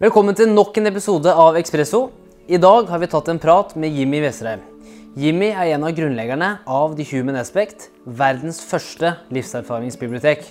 [0.00, 1.98] Velkommen til nok en episode av Ekspresso.
[2.48, 4.62] I dag har vi tatt en prat med Jimmy Vesterheim.
[5.12, 10.48] Jimmy er en av grunnleggerne av The Human Aspect, verdens første livserfaringsbibliotek.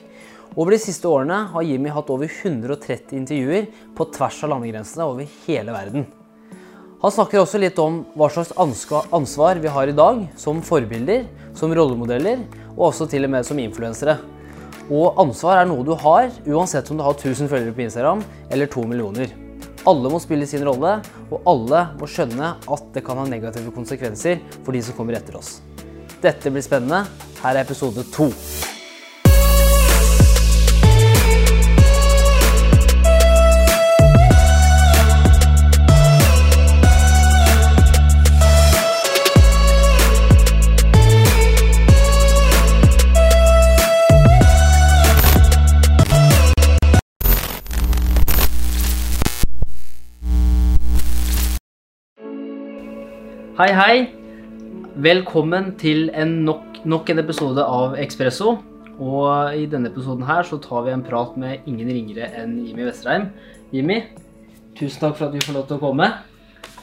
[0.54, 3.66] Over de siste årene har Jimmy hatt over 130 intervjuer
[3.98, 6.05] på tvers av landegrensene over hele verden.
[7.02, 11.25] Han snakker også litt om hva slags ansvar vi har i dag som forbilder,
[11.57, 12.45] som rollemodeller
[12.75, 14.20] og også til og med som influensere.
[14.90, 18.72] Og ansvar er noe du har uansett om du har 1000 følgere på Instagram eller
[18.74, 19.36] 2 millioner.
[19.88, 20.98] Alle må spille sin rolle,
[21.30, 25.38] og alle må skjønne at det kan ha negative konsekvenser for de som kommer etter
[25.40, 25.60] oss.
[26.20, 27.05] Dette blir spennende.
[27.40, 28.27] Her er episode to.
[53.60, 53.96] Hei, hei.
[55.04, 58.54] Velkommen til en nok, nok, en episode av Ekspresso.
[59.04, 62.85] Og i denne episoden her så tar vi en prat med ingen ringere enn Jimmy
[62.87, 63.26] Vesterheim.
[63.76, 63.98] Jimmy,
[64.80, 66.07] tusen takk for at vi får lov til å komme.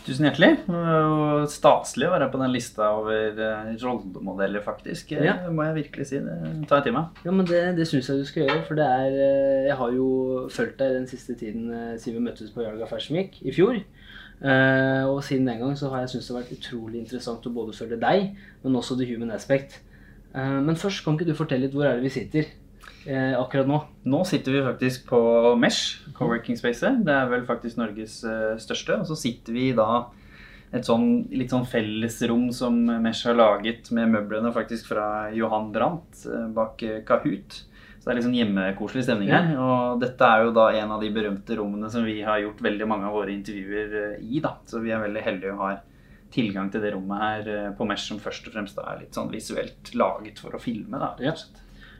[0.04, 0.50] Tusen hjertelig.
[0.69, 5.16] Og staselig å være på den lista over eh, rollemodeller, faktisk.
[5.16, 5.38] Ja.
[5.47, 6.20] Det må jeg virkelig si.
[6.20, 7.22] Det tar jeg til meg.
[7.24, 8.66] Ja, men det, det syns jeg du skal gjøre.
[8.69, 10.10] For det er eh, Jeg har jo
[10.52, 13.80] fulgt deg den siste tiden eh, siden vi møttes på Jarga Fashion Week i fjor.
[14.36, 17.52] Uh, og siden den gang så har jeg syntes det har vært utrolig interessant å
[17.56, 19.78] både følge deg, men også the human aspect.
[20.34, 22.50] Uh, men først, kan ikke du fortelle litt hvor er det vi sitter
[23.08, 23.80] uh, akkurat nå?
[24.12, 25.20] Nå sitter vi faktisk på
[25.60, 27.00] Mesh, co-working spacet.
[27.06, 28.20] Det er vel faktisk Norges
[28.60, 29.00] største.
[29.00, 30.04] Og så sitter vi da
[30.74, 36.26] et sånn litt sånn fellesrom som Mesh har laget med møblene faktisk fra Johan Brandt
[36.52, 37.62] bak Kahoot.
[38.06, 39.48] Så det er litt sånn hjemmekoselig stemning her.
[39.58, 42.86] Og dette er jo da en av de berømte rommene som vi har gjort veldig
[42.86, 44.38] mange av våre intervjuer eh, i.
[44.44, 44.52] da.
[44.70, 45.80] Så vi er veldig heldige og har
[46.30, 49.32] tilgang til det rommet her eh, på Mesh som først og fremst er litt sånn
[49.32, 51.00] visuelt laget for å filme.
[51.03, 51.08] da.
[51.19, 51.32] Ja.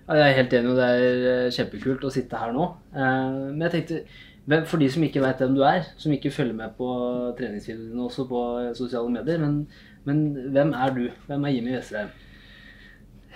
[0.06, 2.69] ja jeg er helt enig, og det er eh, kjempekult å sitte her nå.
[2.94, 6.78] Men jeg tenkte for de som ikke vet hvem du er, som ikke følger med
[6.78, 6.92] på
[7.41, 8.44] treningsvideoene dine også på
[8.78, 9.64] sosiale medier, men,
[10.06, 10.22] men
[10.54, 11.08] hvem er du?
[11.26, 12.14] Hvem er Jimmy Vesterheim?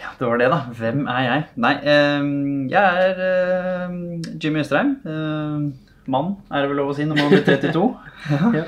[0.01, 0.59] Ja, det var det, da.
[0.79, 1.47] Hvem er jeg?
[1.61, 2.29] Nei, eh,
[2.73, 3.97] jeg er eh,
[4.41, 4.95] Jimmy Østrheim.
[5.05, 5.65] Eh,
[6.11, 7.83] mann, er det vel lov å si når man blir 32?
[8.59, 8.65] ja.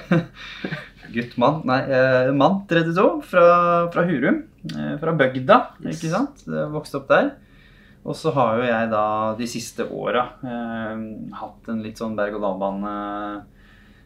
[1.12, 1.62] Gutt, mann.
[1.69, 3.47] Nei, eh, mann 32 fra,
[3.94, 4.42] fra Hurum.
[4.72, 5.97] Eh, fra bygda, yes.
[5.97, 6.44] ikke sant.
[6.75, 7.32] Vokste opp der.
[8.03, 9.06] Og så har jo jeg da
[9.38, 11.03] de siste åra eh,
[11.38, 12.94] hatt en litt sånn berg-og-dal-bane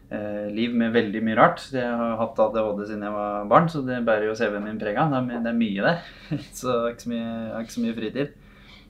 [0.07, 1.65] Eh, liv med veldig mye rart.
[1.75, 4.99] Jeg har hatt ADHD siden jeg var barn, så det bærer jo CV-en min preg
[5.01, 5.11] av.
[5.11, 6.05] Det, det, er mye der.
[6.59, 8.31] Så jeg har ikke så mye, ikke så mye fritid.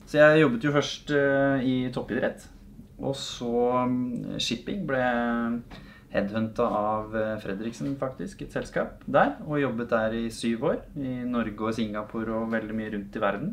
[0.08, 2.46] Så jeg jobbet jo først uh, i toppidrett.
[2.98, 3.50] Og så
[3.84, 4.86] um, shipping.
[4.88, 5.02] Ble
[6.08, 9.34] headhunta av eh, Fredriksen, faktisk, et selskap der.
[9.44, 10.78] Og jobbet der i syv år.
[10.96, 13.52] I Norge og Singapore og veldig mye rundt i verden.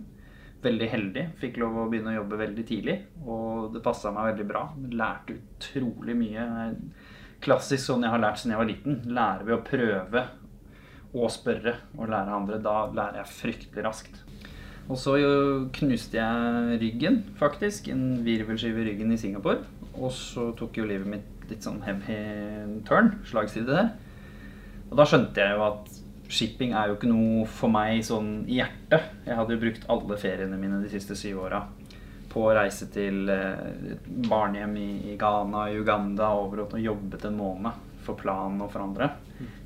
[0.63, 1.25] Veldig heldig.
[1.41, 2.95] Fikk lov å begynne å jobbe veldig tidlig.
[3.25, 4.63] Og det passa meg veldig bra.
[4.95, 6.47] Lærte utrolig mye.
[7.45, 8.99] Klassisk sånn jeg har lært siden jeg var liten.
[9.15, 10.25] Lærer ved å prøve
[11.15, 12.61] og spørre og lære andre.
[12.63, 14.21] Da lærer jeg fryktelig raskt.
[14.85, 15.15] Og så
[15.73, 17.89] knuste jeg ryggen, faktisk.
[17.93, 19.63] En virvelskive i ryggen i Singapore.
[19.95, 23.15] Og så tok jo livet mitt litt sånn heavy turn.
[23.29, 23.93] Slagside der.
[24.89, 25.95] Og da skjønte jeg jo at
[26.35, 29.09] shipping er jo ikke noe for meg sånn i hjertet.
[29.27, 31.65] Jeg hadde jo brukt alle feriene mine de siste syv åra
[32.35, 37.39] på å reise til et barnehjem i, i Ghana og Uganda over og jobbet en
[37.39, 39.09] måned for planen og for andre.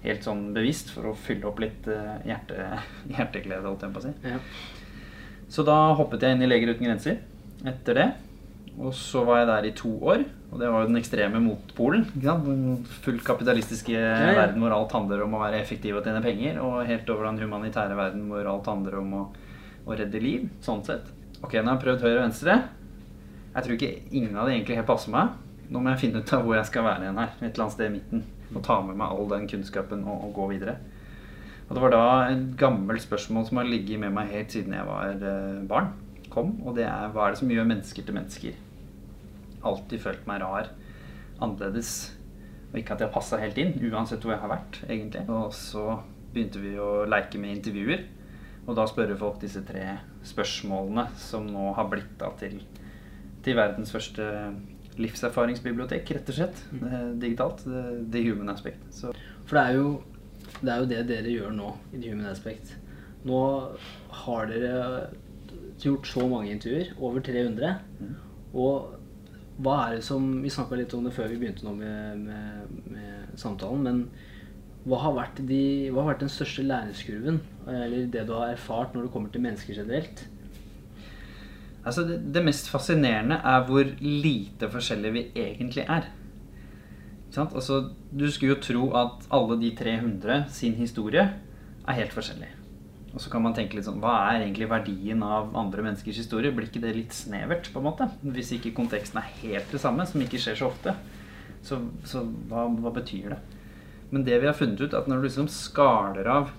[0.04, 2.70] Helt sånn bevisst for å fylle opp litt eh, hjerte,
[3.16, 4.14] hjerteglede, holdt jeg på å si.
[4.30, 4.40] Ja.
[5.50, 7.22] Så da hoppet jeg inn i Leger uten grenser
[7.68, 8.10] etter det.
[8.80, 10.24] Og så var jeg der i to år.
[10.50, 12.06] Og det var jo den ekstreme motpolen.
[12.14, 14.36] Den fullt kapitalistiske ja, ja.
[14.38, 16.62] verden hvor alt handler om å være effektiv og tjene penger.
[16.64, 19.24] Og helt over den humanitære verden hvor alt handler om å,
[19.84, 20.48] å redde liv.
[20.66, 21.12] Sånn sett.
[21.40, 22.56] Ok, nå har jeg prøvd høyre og venstre.
[23.54, 25.38] Jeg tror ikke ingen av det egentlig helt passer meg.
[25.72, 27.32] Nå må jeg finne ut av hvor jeg skal være igjen her.
[27.40, 28.26] Et eller annet sted i midten.
[28.50, 30.76] Og ta med meg all den kunnskapen og, og, gå videre.
[31.70, 32.04] Og det var da
[32.34, 35.92] et gammelt spørsmål som har ligget med meg helt siden jeg var eh, barn,
[36.34, 36.56] kom.
[36.66, 38.60] Og det er hva er det som gjør mennesker til mennesker?
[39.70, 40.72] Alltid følt meg rar.
[41.40, 41.96] Annerledes.
[42.74, 45.24] Og ikke at jeg har passa helt inn, uansett hvor jeg har vært, egentlig.
[45.32, 46.02] Og så
[46.34, 48.08] begynte vi å leke med intervjuer.
[48.68, 49.86] Og da spørre folk disse tre
[50.26, 52.60] spørsmålene som nå har blitt da til,
[53.46, 54.26] til verdens første
[55.00, 56.62] livserfaringsbibliotek, rett og slett.
[56.74, 56.84] Mm.
[56.84, 57.64] Eh, digitalt.
[58.12, 58.84] The Human Aspect.
[58.96, 59.14] Så.
[59.48, 59.92] For det er, jo,
[60.60, 62.76] det er jo det dere gjør nå i The Human Aspect.
[63.28, 63.42] Nå
[64.24, 65.10] har dere
[65.80, 67.76] gjort så mange intervjuer, over 300.
[68.00, 68.16] Mm.
[68.60, 68.96] Og
[69.60, 72.76] hva er det som Vi snakka litt om det før vi begynte nå med, med,
[72.92, 74.04] med samtalen, men
[74.90, 75.62] hva har, vært de,
[75.94, 77.40] hva har vært den største læringskurven?
[77.70, 80.24] Eller det du har erfart når det kommer til mennesker generelt?
[81.86, 86.10] Altså, det, det mest fascinerende er hvor lite forskjellige vi egentlig er.
[87.38, 92.50] Altså, du skulle jo tro at alle de 300 sin historie er helt forskjellig.
[93.14, 96.54] Og så kan man tenke litt sånn Hva er egentlig verdien av andre menneskers historie?
[96.54, 98.10] Blir ikke det litt snevert, på en måte?
[98.22, 100.94] Hvis ikke konteksten er helt det samme, som ikke skjer så ofte.
[101.66, 103.40] Så, så hva, hva betyr det?
[104.10, 106.50] Men det vi har funnet ut, at når du liksom skaler av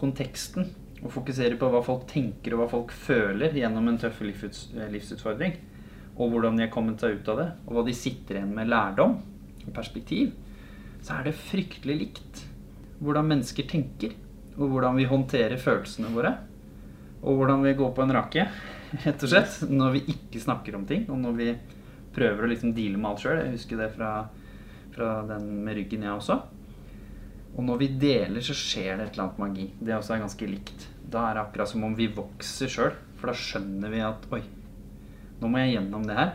[0.00, 0.72] konteksten
[1.02, 5.56] og fokuserer på hva folk tenker og hva folk føler gjennom en tøff livsutfordring,
[6.16, 8.70] og hvordan de har kommet seg ut av det, og hva de sitter igjen med
[8.72, 9.18] lærdom
[9.66, 10.32] og perspektiv,
[11.04, 12.46] så er det fryktelig likt
[12.98, 14.16] hvordan mennesker tenker
[14.56, 16.32] og hvordan vi håndterer følelsene våre.
[17.26, 18.46] Og hvordan vi går på en rake,
[19.04, 21.04] rett og slett, når vi ikke snakker om ting.
[21.12, 21.48] Og når vi
[22.16, 23.40] prøver å liksom deale med alt sjøl.
[23.42, 24.12] Jeg husker det fra,
[24.94, 26.38] fra, den med ryggen, jeg også.
[27.56, 29.66] Og når vi deler, så skjer det et eller annet magi.
[29.80, 30.88] Det også er ganske likt.
[31.08, 32.92] Da er det akkurat som om vi vokser sjøl.
[33.16, 34.42] For da skjønner vi at oi,
[35.40, 36.34] nå må jeg gjennom det her.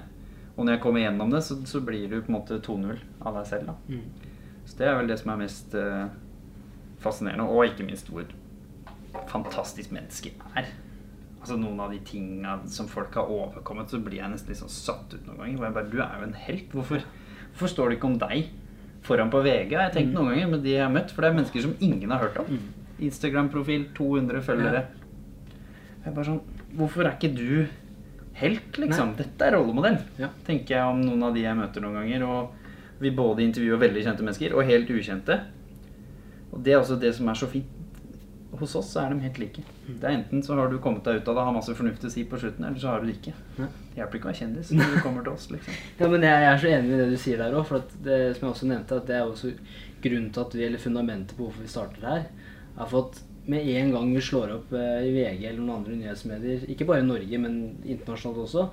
[0.56, 3.38] Og når jeg kommer gjennom det, så, så blir du på en måte 2-0 av
[3.38, 3.69] deg selv.
[3.69, 3.77] da.
[3.94, 4.31] Mm.
[4.65, 6.07] Så det er vel det som er mest uh,
[7.01, 8.25] fascinerende, og ikke minst hvor
[9.29, 10.71] fantastisk menneske er.
[11.41, 14.73] Altså Noen av de tinga som folk har overkommet, så blir jeg nesten litt sånn
[14.73, 15.57] satt ut noen ganger.
[15.57, 16.75] Hvor jeg bare, Du er jo en helt.
[16.75, 17.07] Hvorfor,
[17.51, 18.51] hvorfor står det ikke om deg
[19.06, 19.75] foran på VG?
[19.75, 20.15] Jeg tenkt mm.
[20.18, 22.39] noen ganger med de jeg har møtt, for det er mennesker som ingen har hørt
[22.44, 22.50] om.
[22.50, 22.98] Mm.
[23.07, 24.81] Instagram-profil, 200 følgere.
[26.01, 27.65] Jeg er bare sånn Hvorfor er ikke du
[28.39, 29.09] helt, liksom?
[29.12, 29.18] Nei.
[29.25, 30.30] Dette er rollemodell, ja.
[30.48, 32.24] tenker jeg om noen av de jeg møter noen ganger.
[32.24, 35.36] Og vi både intervjuer veldig kjente mennesker og helt ukjente.
[36.51, 37.81] Og det er også det som er så fint.
[38.59, 39.63] Hos oss er de helt like.
[39.88, 42.03] Det er Enten så har du kommet deg ut av det og har masse fornuft
[42.03, 43.33] å si på slutten, eller så har du det ikke.
[43.56, 45.48] Det hjelper ikke å være kjendis når du kommer til oss.
[45.53, 45.80] liksom.
[46.01, 47.65] ja, men jeg er så enig i det du sier der òg.
[47.69, 49.53] For det, som jeg også nevnte, at det er også
[50.03, 52.25] grunnen til at vi, eller fundamentet på hvorfor vi starter her,
[52.75, 53.21] er for at
[53.51, 57.01] med en gang vi slår opp eh, i VG eller noen andre nyhetsmedier, ikke bare
[57.01, 58.68] i Norge, men internasjonalt også,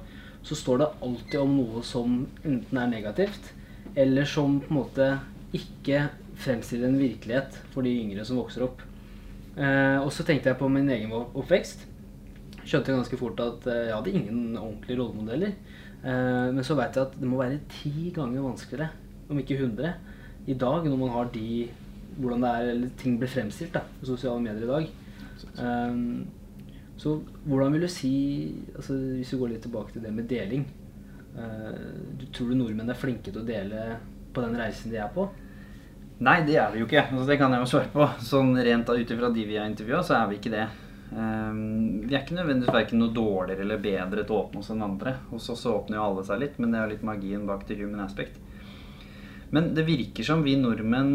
[0.45, 3.53] så står det alltid om noe som enten er negativt,
[3.99, 5.09] eller som på en måte
[5.57, 6.09] ikke
[6.39, 8.85] fremstiller en virkelighet for de yngre som vokser opp.
[9.59, 11.83] Eh, og så tenkte jeg på min egen oppvekst.
[12.63, 15.55] Skjønte ganske fort at eh, jeg hadde ingen ordentlige rollemodeller.
[16.05, 18.91] Eh, men så veit jeg at det må være ti ganger vanskeligere,
[19.29, 19.97] om ikke hundre,
[20.49, 21.69] i dag når man har de
[22.19, 24.87] hvordan det er, eller ting blir fremstilt da, på sosiale medier i dag.
[25.65, 25.99] Eh,
[26.99, 27.17] så
[27.47, 28.13] hvordan vil du si,
[28.75, 30.65] altså hvis vi går litt tilbake til det med deling
[31.39, 33.83] du Tror du nordmenn er flinke til å dele
[34.35, 35.29] på den reisen de er på?
[36.19, 37.05] Nei, det er vi jo ikke.
[37.13, 38.07] Altså, det kan jeg jo svare på.
[38.27, 40.67] Sånn rent ut ifra de vi har intervjua, så er vi ikke det.
[41.09, 44.85] Um, vi er ikke nødvendigvis verken noe dårligere eller bedre til å åpne oss enn
[44.85, 45.15] andre.
[45.31, 47.85] Hos oss åpner jo alle seg litt, men det er jo litt magien bak til
[47.85, 48.41] human aspect.
[49.55, 51.13] Men det virker som vi nordmenn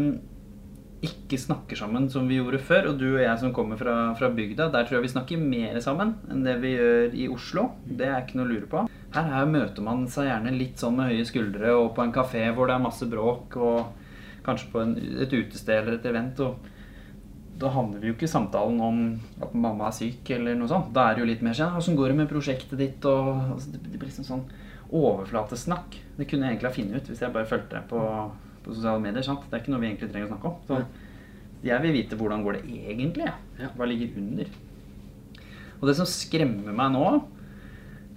[1.04, 2.88] ikke snakker sammen som vi gjorde før.
[2.90, 5.76] Og du og jeg som kommer fra, fra bygda, der tror jeg vi snakker mer
[5.84, 7.66] sammen enn det vi gjør i Oslo.
[7.84, 8.86] Det er ikke noe å lure på.
[9.14, 12.48] Her, her møter man seg gjerne litt sånn med høye skuldre og på en kafé
[12.56, 13.60] hvor det er masse bråk.
[13.60, 14.00] og
[14.44, 14.94] kanskje på en,
[15.24, 16.40] et utested eller et event.
[16.40, 16.70] og
[17.58, 19.00] da handler vi jo ikke i samtalen om
[19.42, 20.90] at mamma er syk, eller noe sånt.
[20.94, 23.72] Da er det jo litt mer sånn 'Åssen går det med prosjektet ditt?' Og, altså,
[23.72, 24.44] det, det, blir liksom sånn
[24.90, 25.98] overflatesnakk.
[26.18, 28.00] Det kunne jeg egentlig ha funnet ut hvis jeg bare fulgte det på,
[28.64, 29.22] på, sosiale medier.
[29.22, 29.46] sant?
[29.48, 30.58] Det er ikke noe vi egentlig trenger å snakke om.
[30.66, 30.82] Så
[31.64, 33.30] jeg vil vite hvordan går det egentlig.
[33.58, 33.70] Ja.
[33.76, 34.50] Hva ligger under?
[35.80, 37.06] Og det som skremmer meg nå,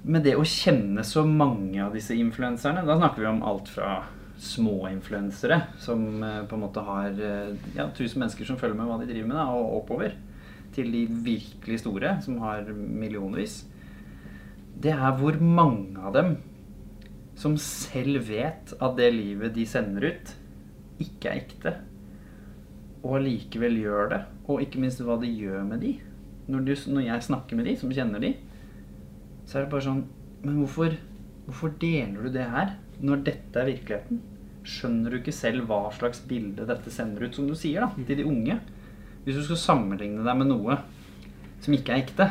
[0.07, 4.05] med det å kjenne så mange av disse influenserne Da snakker vi om alt fra
[4.37, 8.89] små influensere som eh, på en måte har eh, ja, 1000 mennesker som følger med
[8.89, 10.17] hva de driver med, og oppover.
[10.75, 13.63] Til de virkelig store, som har millionvis.
[14.77, 16.35] Det er hvor mange av dem
[17.37, 20.33] som selv vet at det livet de sender ut,
[21.01, 21.73] ikke er ekte.
[23.03, 24.21] Og allikevel gjør det.
[24.49, 25.95] Og ikke minst hva det gjør med de.
[26.47, 28.33] Når, du, når jeg snakker med de som kjenner de,
[29.47, 30.05] så er det bare sånn
[30.43, 30.93] Men hvorfor,
[31.47, 32.75] hvorfor deler du det her?
[33.03, 34.21] Når dette er virkeligheten,
[34.67, 38.19] skjønner du ikke selv hva slags bilde dette sender ut, som du sier, da, til
[38.19, 38.57] de unge.
[39.23, 40.79] Hvis du skal sammenligne deg med noe
[41.63, 42.27] som ikke er ekte,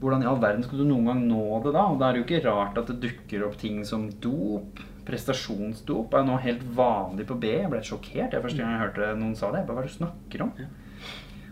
[0.00, 1.84] hvordan i all verden skal du noen gang nå det da?
[1.92, 4.80] Og da er det jo ikke rart at det dukker opp ting som dop.
[5.04, 7.50] Prestasjonsdop er nå helt vanlig på B.
[7.58, 9.60] Jeg ble sjokkert jeg første gang jeg hørte noen sa det.
[9.60, 10.54] Jeg bare, Hva er det du snakker om?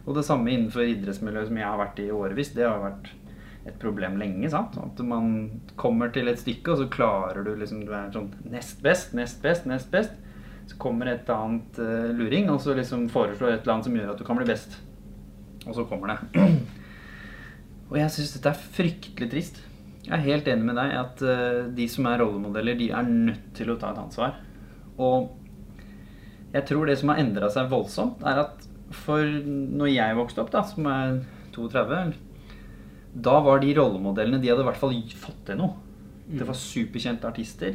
[0.08, 2.54] Og det samme innenfor idrettsmiljøet som jeg har vært i årevis.
[2.56, 3.10] Det har vært
[3.66, 4.50] et problem lenge.
[4.50, 4.76] sant?
[4.80, 8.82] At man kommer til et stykke, og så klarer du liksom Du er sånn nest
[8.84, 10.14] best, nest best, nest best.
[10.68, 14.12] Så kommer et annet uh, luring, og så liksom foreslår et eller annet som gjør
[14.12, 14.76] at du kan bli best.
[15.66, 16.44] Og så kommer det.
[17.90, 19.62] og jeg syns dette er fryktelig trist.
[20.08, 23.50] Jeg er helt enig med deg at uh, de som er rollemodeller, de er nødt
[23.56, 24.38] til å ta et ansvar.
[24.98, 25.34] Og
[26.54, 30.52] jeg tror det som har endra seg voldsomt, er at for når jeg vokste opp,
[30.52, 31.18] da, som er
[31.52, 31.98] 32,
[33.24, 35.74] da var de rollemodellene De hadde i hvert fall fått til noe.
[36.28, 37.74] Det var superkjente artister.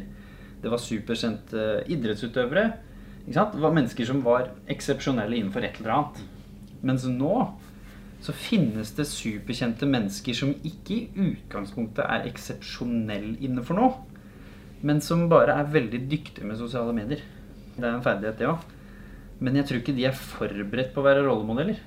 [0.62, 2.64] Det var superkjente idrettsutøvere.
[3.24, 3.56] Ikke sant?
[3.56, 6.24] Det var mennesker som var eksepsjonelle innenfor et eller annet.
[6.84, 7.34] Mens nå
[8.24, 13.98] så finnes det superkjente mennesker som ikke i utgangspunktet er eksepsjonelle innenfor noe,
[14.84, 17.20] men som bare er veldig dyktige med sosiale medier.
[17.74, 18.64] Det er en ferdighet, det òg.
[19.44, 21.80] Men jeg tror ikke de er forberedt på å være rollemodeller.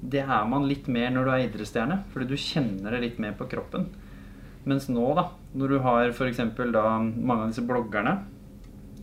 [0.00, 3.34] Det er man litt mer når du er idrettsstjerne, fordi du kjenner det litt mer
[3.38, 3.88] på kroppen.
[4.68, 5.28] Mens nå, da,
[5.58, 6.42] når du har f.eks.
[6.74, 8.18] da mange av disse bloggerne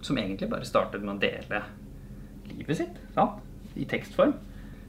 [0.05, 1.63] som egentlig bare startet med å dele
[2.51, 3.41] livet sitt sant?
[3.75, 4.35] i tekstform.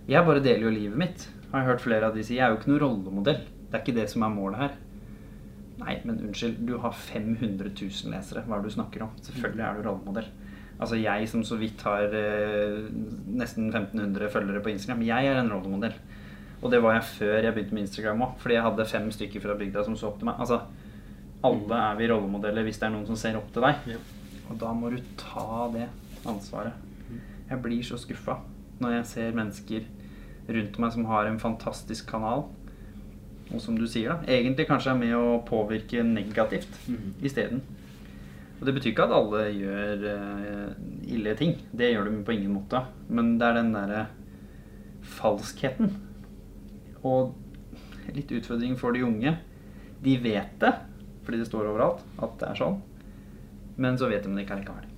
[0.06, 1.24] Jeg bare deler jo livet mitt.
[1.50, 2.36] Har jeg hørt flere av de si.
[2.36, 3.40] Jeg er jo ikke noen rollemodell.
[3.66, 4.76] Det er ikke det som er målet her.
[5.80, 8.44] Nei, men unnskyld, du har 500 000 lesere.
[8.46, 9.16] Hva er det du snakker om?
[9.26, 10.28] Selvfølgelig er du rollemodell.
[10.80, 12.82] Altså jeg som så vidt har eh,
[13.32, 15.94] nesten 1500 følgere på Instagram, jeg er en rollemodell.
[16.62, 19.40] Og det var jeg før jeg begynte med Instagram òg, fordi jeg hadde fem stykker
[19.44, 20.36] fra bygda som så opp til meg.
[20.40, 20.60] Altså,
[21.44, 23.74] alle er vi rollemodeller hvis det er noen som ser opp til deg.
[23.94, 23.98] Ja.
[24.50, 25.88] Og da må du ta det
[26.26, 26.72] ansvaret.
[27.48, 28.38] Jeg blir så skuffa
[28.82, 29.84] når jeg ser mennesker
[30.52, 32.44] rundt meg som har en fantastisk kanal,
[33.46, 37.14] og som du sier, da, egentlig kanskje er med å påvirke negativt Mhm.
[37.22, 37.62] isteden.
[38.56, 40.70] Og det betyr ikke at alle gjør eh,
[41.12, 41.56] ille ting.
[41.76, 42.80] Det gjør de på ingen måte.
[43.12, 44.06] Men det er den derre
[45.16, 45.92] falskheten.
[47.06, 47.34] Og
[48.16, 49.36] litt utfordring for de unge.
[50.02, 50.72] De vet det,
[51.26, 52.78] fordi det står overalt at det er sånn.
[53.76, 54.92] Men så vet de det ikke likevel.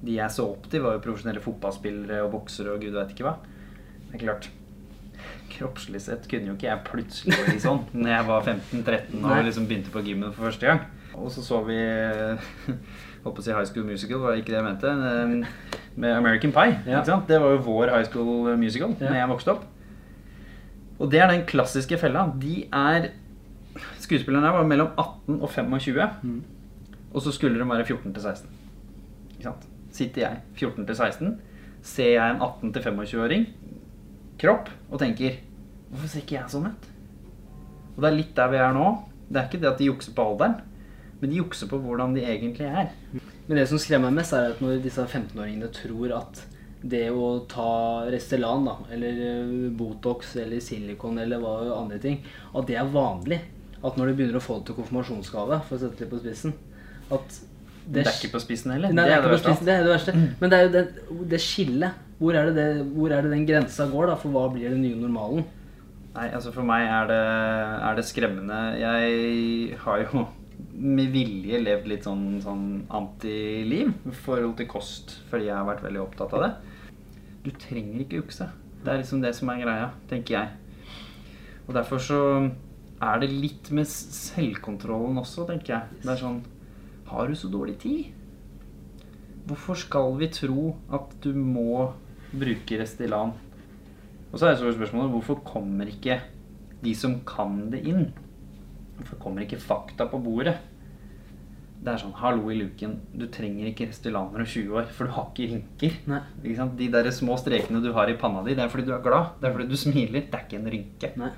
[0.00, 3.26] De jeg så opp til, var jo profesjonelle fotballspillere og boksere og gud veit ikke
[3.26, 3.36] hva.
[4.08, 4.50] Det er klart
[5.50, 9.66] Kroppslig sett kunne jo ikke jeg plutselig bli sånn når jeg var 15-13 og liksom
[9.68, 10.84] begynte på gymmen for første gang.
[11.20, 11.76] Og så så vi
[13.24, 14.92] Holdt på å si High School Musical, var ikke det jeg mente.
[16.00, 16.78] Med American Pie.
[16.88, 17.02] Ja.
[17.04, 19.10] Det var jo vår high school musical Ja.
[19.10, 19.66] Når jeg vokste opp.
[21.00, 22.30] Og det er den klassiske fella.
[22.40, 23.10] De er
[24.00, 26.00] Skuespillerne der var mellom 18 og 25.
[26.22, 26.40] Mm.
[27.12, 28.48] Og så skulle de være 14 til 16.
[29.34, 29.68] Ikke sant?
[29.92, 31.30] Sitter jeg 14 til 16,
[31.82, 33.46] ser jeg en 18 til 25-åring
[34.40, 35.40] kropp og tenker
[35.90, 36.84] Hvorfor ser ikke jeg sånn ut?
[37.96, 38.90] Og det er litt der vi er nå.
[39.26, 40.60] Det er ikke det at de jukser på alderen,
[41.20, 42.90] men de jukser på hvordan de egentlig er.
[43.46, 46.42] Men det som skremmer meg mest, er at når disse 15-åringene tror at
[46.80, 52.22] det å ta Restellan, da, eller eh, Botox eller silikon eller hva andre ting,
[52.54, 53.40] at det er vanlig.
[53.84, 56.20] At når de begynner å få det til konfirmasjonsgave, for å sette det litt på
[56.22, 56.56] spissen
[57.10, 57.38] at
[57.90, 58.92] Det det er ikke på spissen heller.
[58.94, 60.12] Nei, det er det, på spissen, det er det verste.
[60.40, 60.82] Men det er jo det,
[61.32, 62.02] det skillet.
[62.20, 64.18] Hvor er det, det, hvor er det den grensa går, da?
[64.20, 65.46] For hva blir den nye normalen?
[66.14, 67.22] Nei, altså for meg er det,
[67.88, 68.60] er det skremmende.
[68.78, 70.26] Jeg har jo
[70.72, 72.64] med vilje levd litt sånn, sånn
[72.96, 76.50] antiliv i forhold til kost, fordi jeg har vært veldig opptatt av det.
[77.44, 78.48] Du trenger ikke jukse.
[78.80, 80.96] Det er liksom det som er greia, tenker jeg.
[81.66, 82.20] Og derfor så
[83.00, 86.00] er det litt med selvkontrollen også, tenker jeg.
[86.02, 86.40] Det er sånn
[87.10, 88.10] Har du så dårlig tid?
[89.48, 91.90] Hvorfor skal vi tro at du må
[92.30, 93.32] bruke Restylan?
[94.30, 96.20] Og så er det så spørsmålet hvorfor kommer ikke
[96.84, 98.12] de som kan det, inn?
[99.00, 100.58] Hvorfor kommer ikke fakta på bordet?
[101.80, 102.98] Det er sånn Hallo i luken.
[103.16, 105.94] Du trenger ikke Restylane og er 20 år, for du har ikke rynker.
[106.44, 106.66] Ikke?
[106.76, 109.38] De der små strekene du har i panna di, det er fordi du er glad.
[109.40, 110.26] Det er fordi du smiler.
[110.26, 111.10] Det er ikke en rynke.
[111.22, 111.30] Nei.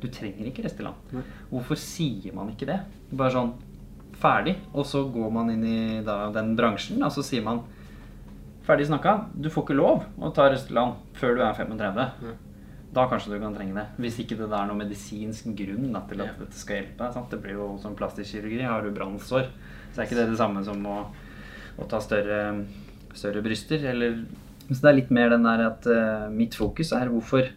[0.00, 1.24] Du trenger ikke Restylane.
[1.52, 2.78] Hvorfor sier man ikke det?
[3.12, 3.52] Bare sånn
[4.22, 7.64] ferdig, og så går man inn i da, den bransjen, og så sier man
[8.62, 9.16] Ferdig snakka.
[9.34, 11.96] Du får ikke lov å ta Restylane før du er 35.
[12.22, 12.34] Nei.
[12.92, 13.86] Da kanskje du kan trenge det.
[14.04, 16.32] Hvis ikke det er noen medisinsk grunn da, til at Ja.
[16.42, 17.12] dette skal hjelpe.
[17.14, 17.30] Sant?
[17.30, 18.60] Det blir jo som plastisk kirurgi.
[18.62, 19.46] Har du brannsår,
[19.94, 21.06] så er ikke det det samme som å,
[21.78, 22.66] å ta større,
[23.14, 23.80] større bryster.
[23.88, 24.24] Eller
[24.68, 27.48] Så det er litt mer den der at uh, mitt fokus er hvorfor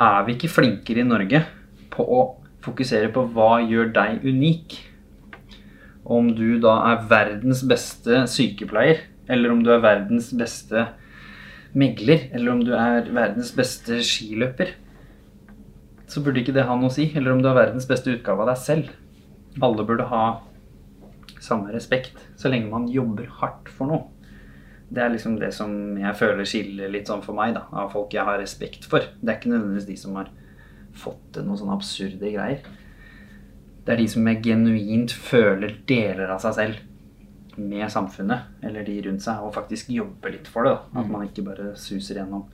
[0.00, 1.40] er vi ikke flinkere i Norge
[1.90, 2.20] på å
[2.62, 4.76] fokusere på hva gjør deg unik?
[6.04, 10.88] Om du da er verdens beste sykepleier, eller om du er verdens beste
[11.74, 14.74] megler, eller om du er verdens beste skiløper,
[16.10, 17.08] så burde ikke det ha noe å si.
[17.16, 18.92] Eller om du er verdens beste utgave av deg selv.
[19.64, 20.24] Alle burde ha
[21.44, 24.06] samme respekt, så lenge man jobber hardt for noe.
[24.94, 28.14] Det er liksom det som jeg føler skiller litt sånn for meg, da, av folk
[28.14, 29.04] jeg har respekt for.
[29.20, 30.30] Det er ikke nødvendigvis de som har
[30.94, 32.64] fått til noen sånne absurde greier.
[33.84, 36.82] Det er de som jeg genuint føler deler av seg selv
[37.56, 40.74] med samfunnet, eller de rundt seg, og faktisk jobbe litt for det.
[40.76, 41.00] da.
[41.02, 42.46] At man ikke bare suser gjennom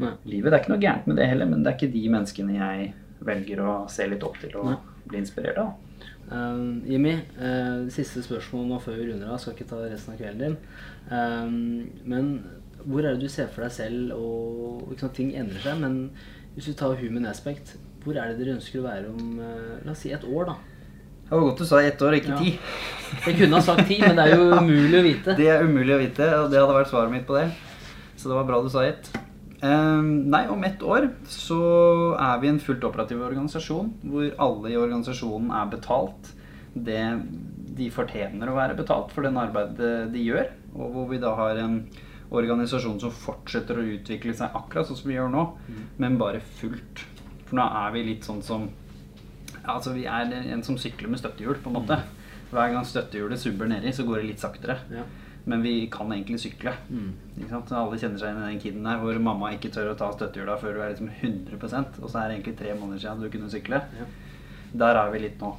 [0.00, 0.12] Nei.
[0.24, 0.50] livet.
[0.50, 2.92] Det er ikke noe gærent med det heller, men det er ikke de menneskene jeg
[3.26, 4.78] velger å se litt opp til og Nei.
[5.06, 5.74] bli inspirert av.
[6.26, 9.40] Um, Jimmy, uh, siste spørsmål nå før vi runder av.
[9.40, 10.56] Skal ikke ta resten av kvelden din.
[11.10, 12.32] Um, men
[12.86, 16.10] hvor er det du ser for deg selv og ikke sant, Ting endrer seg, men
[16.56, 19.94] hvis du tar human aspect, hvor er det dere ønsker å være om uh, la
[19.94, 20.50] oss si et år?
[20.50, 20.56] da?
[21.26, 22.38] Det var godt du sa ett år, ikke Ja.
[22.38, 22.58] ti.
[23.26, 25.36] Jeg kunne ha sagt ti, men det er jo umulig å vite.
[25.36, 27.48] Det er umulig å vite, og det hadde vært svaret mitt på det.
[28.16, 29.10] Så det var bra du sa ett.
[29.62, 31.58] Um, nei, om ett år så
[32.20, 36.28] er vi en fullt operativ organisasjon hvor alle i organisasjonen er betalt
[36.76, 37.06] det
[37.76, 40.50] de fortjener å være betalt for den arbeidet de gjør.
[40.76, 41.78] Og hvor vi da har en
[42.30, 45.44] organisasjon som fortsetter å utvikle seg akkurat sånn som vi gjør nå,
[46.02, 47.04] men bare fullt.
[47.46, 48.68] For nå er vi litt sånn som
[49.68, 52.00] altså Vi er en som sykler med støttehjul, på en måte.
[52.50, 54.78] Hver gang støttehjulet subber nedi, så går det litt saktere.
[54.92, 55.04] Ja.
[55.46, 56.72] Men vi kan egentlig sykle.
[56.90, 57.12] Mm.
[57.54, 60.56] Alle kjenner seg igjen i den kiden der hvor mamma ikke tør å ta støttehjula
[60.58, 63.50] før du er liksom 100% og så er det egentlig tre måneder siden du kunne
[63.52, 63.78] sykle.
[63.94, 64.08] Ja.
[64.82, 65.52] Der er vi litt nå.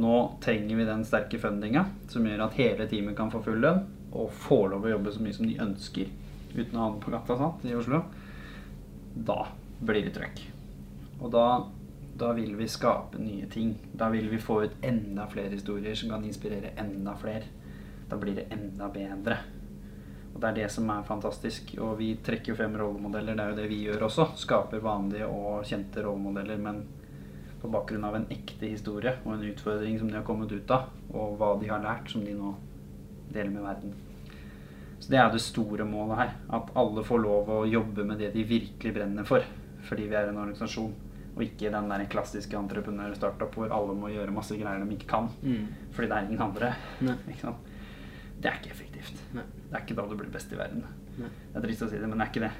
[0.00, 3.84] Nå trenger vi den sterke fundinga som gjør at hele teamet kan få full lønn
[4.16, 6.08] og få lov å jobbe så mye som de ønsker
[6.54, 8.00] uten å ha den på gata sant, i Oslo.
[9.12, 9.42] Da
[9.84, 10.40] blir det trøkk.
[11.20, 11.44] Og da,
[12.18, 13.74] da vil vi skape nye ting.
[13.92, 17.44] Da vil vi få ut enda flere historier som kan inspirere enda flere.
[18.08, 19.38] Da blir det enda bedre.
[20.34, 21.74] Og det er det som er fantastisk.
[21.80, 23.36] Og vi trekker jo frem rollemodeller.
[23.36, 24.28] Det er jo det vi gjør også.
[24.44, 26.82] Skaper vanlige og kjente rollemodeller, men
[27.62, 30.88] på bakgrunn av en ekte historie og en utfordring som de har kommet ut av,
[31.14, 32.56] og hva de har lært, som de nå
[33.30, 33.92] deler med verden.
[34.98, 36.34] Så det er det store målet her.
[36.58, 39.46] At alle får lov å jobbe med det de virkelig brenner for.
[39.88, 40.92] Fordi vi er en organisasjon.
[41.32, 45.30] Og ikke den der klassiske entreprenør-startup hvor alle må gjøre masse greier de ikke kan.
[45.40, 45.70] Mm.
[45.94, 46.74] Fordi det er ingen andre.
[47.00, 47.70] Ikke sant?
[48.42, 49.22] Det er ikke effektivt.
[49.36, 49.46] Nei.
[49.70, 50.84] Det er ikke da du blir best i verden.
[51.16, 51.30] Nei.
[51.30, 52.52] Det er trist å si det, men det er ikke det.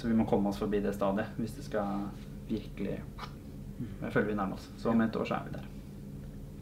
[0.00, 2.08] Så vi må komme oss forbi det stadiet hvis det skal
[2.48, 4.66] virkelig Jeg føler vi nærmer oss.
[4.78, 5.70] Så om et år så er vi der.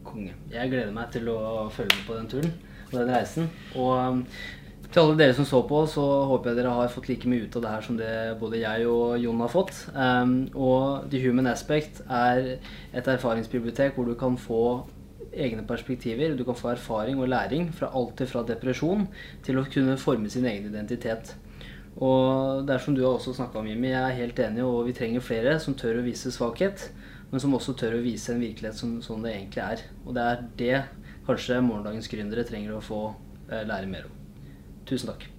[0.03, 0.35] Konge.
[0.51, 2.53] Jeg gleder meg til å følge med på den turen
[2.87, 3.49] og den reisen.
[3.79, 4.23] Og um,
[4.93, 7.55] til alle dere som så på, så håper jeg dere har fått like mye ut
[7.57, 9.73] av det her som det både jeg og Jon har fått.
[9.95, 12.59] Um, og The Human Aspect er
[12.93, 14.83] et erfaringsbibliotek hvor du kan få
[15.33, 16.35] egne perspektiver.
[16.37, 19.07] Du kan få erfaring og læring fra alt fra depresjon
[19.45, 21.33] til å kunne forme sin egen identitet.
[21.97, 24.87] Og det er som du har også snakka om, Jimmy, jeg er helt enig, og
[24.87, 26.89] vi trenger flere som tør å vise svakhet,
[27.31, 29.85] men som også tør å vise en virkelighet som sånn det egentlig er.
[30.05, 30.81] Og det er det
[31.27, 33.05] kanskje morgendagens gründere trenger å få
[33.49, 34.22] eh, lære mer om.
[34.85, 35.32] Tusen takk.